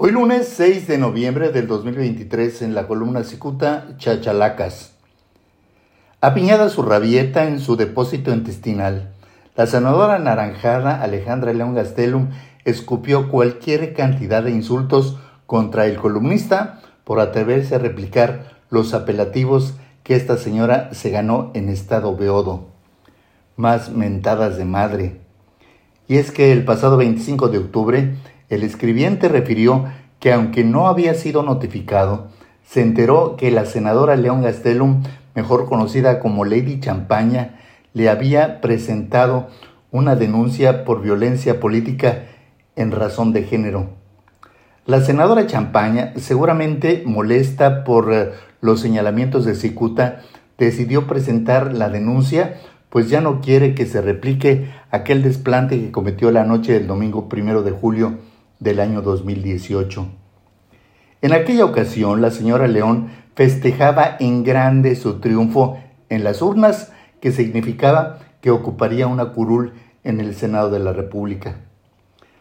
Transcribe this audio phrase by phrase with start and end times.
[0.00, 4.92] Hoy lunes 6 de noviembre del 2023 en la columna Cicuta Chachalacas.
[6.20, 9.10] Apiñada su rabieta en su depósito intestinal,
[9.56, 12.28] la senadora naranjada Alejandra León Gastelum
[12.64, 20.14] escupió cualquier cantidad de insultos contra el columnista por atreverse a replicar los apelativos que
[20.14, 22.68] esta señora se ganó en estado beodo.
[23.56, 25.20] Más mentadas de madre.
[26.06, 28.14] Y es que el pasado 25 de octubre,
[28.48, 29.86] el escribiente refirió
[30.20, 32.28] que aunque no había sido notificado,
[32.64, 35.02] se enteró que la senadora León Gastelum,
[35.34, 37.60] mejor conocida como Lady Champaña,
[37.94, 39.48] le había presentado
[39.90, 42.24] una denuncia por violencia política
[42.76, 43.90] en razón de género.
[44.86, 48.30] La senadora Champaña, seguramente molesta por eh,
[48.60, 50.22] los señalamientos de Cicuta,
[50.56, 52.56] decidió presentar la denuncia,
[52.88, 57.28] pues ya no quiere que se replique aquel desplante que cometió la noche del domingo
[57.28, 58.18] primero de julio
[58.60, 60.06] del año 2018.
[61.22, 67.32] En aquella ocasión, la señora León festejaba en grande su triunfo en las urnas, que
[67.32, 69.72] significaba que ocuparía una curul
[70.04, 71.56] en el Senado de la República.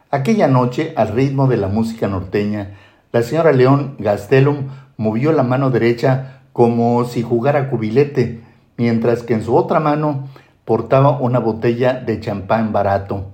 [0.10, 2.78] Aquella noche, al ritmo de la música norteña,
[3.12, 8.42] la señora León Gastelum movió la mano derecha como si jugara cubilete,
[8.78, 10.28] mientras que en su otra mano
[10.66, 13.28] portaba una botella de champán barato,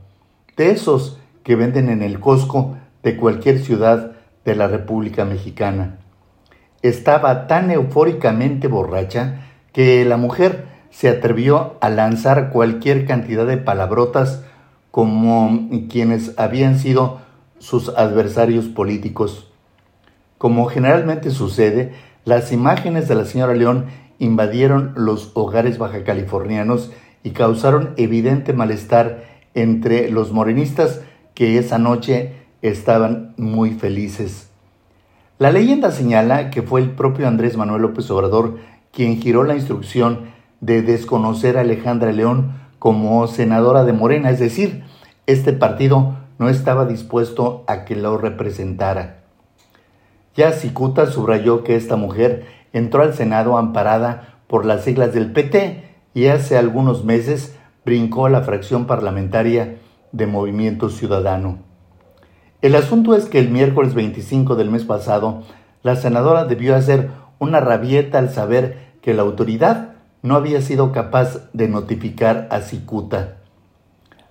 [0.58, 4.13] de esos que venden en el Costco de cualquier ciudad
[4.45, 5.99] de la República Mexicana.
[6.81, 14.44] Estaba tan eufóricamente borracha que la mujer se atrevió a lanzar cualquier cantidad de palabrotas
[14.91, 17.19] como quienes habían sido
[17.58, 19.49] sus adversarios políticos.
[20.38, 21.94] Como generalmente sucede,
[22.25, 23.86] las imágenes de la señora León
[24.19, 26.91] invadieron los hogares bajacalifornianos
[27.23, 29.23] y causaron evidente malestar
[29.55, 31.02] entre los morenistas
[31.34, 34.50] que esa noche estaban muy felices.
[35.39, 38.59] La leyenda señala que fue el propio Andrés Manuel López Obrador
[38.92, 44.83] quien giró la instrucción de desconocer a Alejandra León como senadora de Morena, es decir,
[45.26, 49.23] este partido no estaba dispuesto a que lo representara.
[50.36, 55.83] Ya Cicuta subrayó que esta mujer entró al Senado amparada por las siglas del PT
[56.14, 57.55] y hace algunos meses
[57.86, 59.77] brincó a la fracción parlamentaria
[60.13, 61.57] de Movimiento Ciudadano.
[62.61, 65.43] El asunto es que el miércoles 25 del mes pasado,
[65.81, 67.09] la senadora debió hacer
[67.39, 73.39] una rabieta al saber que la autoridad no había sido capaz de notificar a Cicuta.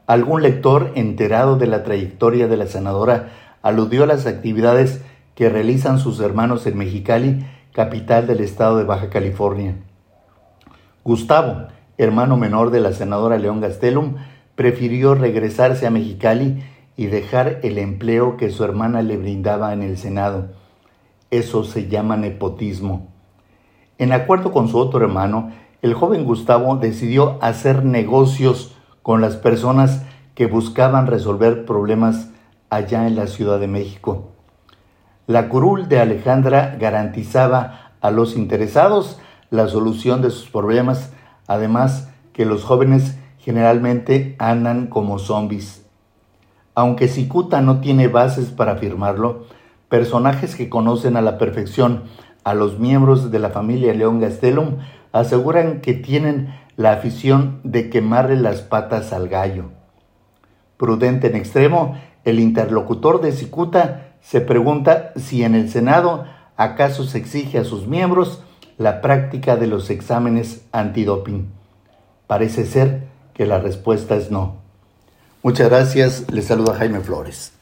[0.07, 3.29] Algún lector enterado de la trayectoria de la senadora
[3.61, 5.03] aludió a las actividades
[5.35, 9.77] que realizan sus hermanos en Mexicali, capital del estado de Baja California.
[11.05, 11.67] Gustavo,
[11.99, 14.17] hermano menor de la senadora León Gastelum,
[14.55, 16.63] prefirió regresarse a Mexicali
[16.97, 20.51] y dejar el empleo que su hermana le brindaba en el Senado.
[21.31, 23.09] Eso se llama nepotismo.
[23.99, 30.05] En acuerdo con su otro hermano, el joven Gustavo decidió hacer negocios con las personas
[30.35, 32.31] que buscaban resolver problemas
[32.71, 34.33] allá en la Ciudad de México.
[35.27, 39.21] La curul de Alejandra garantizaba a los interesados
[39.51, 41.13] la solución de sus problemas,
[41.47, 45.85] además que los jóvenes generalmente andan como zombies.
[46.75, 49.47] Aunque Cicuta no tiene bases para afirmarlo,
[49.89, 52.05] personajes que conocen a la perfección
[52.45, 54.79] a los miembros de la familia León Gastelum
[55.13, 59.67] aseguran que tienen la afición de quemarle las patas al gallo.
[60.77, 66.25] Prudente en extremo, el interlocutor de Cicuta se pregunta si en el Senado
[66.57, 68.43] acaso se exige a sus miembros
[68.79, 71.51] la práctica de los exámenes antidoping.
[72.27, 74.57] Parece ser que la respuesta es no.
[75.43, 77.53] Muchas gracias, les saluda Jaime Flores.